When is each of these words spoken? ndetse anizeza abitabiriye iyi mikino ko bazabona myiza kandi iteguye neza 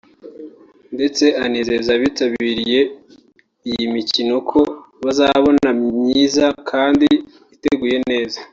ndetse 0.95 1.23
anizeza 1.45 1.89
abitabiriye 1.97 2.81
iyi 3.69 3.85
mikino 3.95 4.35
ko 4.49 4.59
bazabona 5.03 5.69
myiza 5.85 6.45
kandi 6.69 7.07
iteguye 7.55 7.97
neza 8.09 8.39